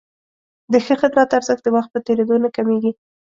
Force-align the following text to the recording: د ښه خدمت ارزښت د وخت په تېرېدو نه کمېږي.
د 0.71 0.73
ښه 0.85 0.95
خدمت 1.01 1.29
ارزښت 1.37 1.63
د 1.65 1.69
وخت 1.75 1.89
په 1.93 1.99
تېرېدو 2.07 2.35
نه 2.43 2.49
کمېږي. 2.55 2.91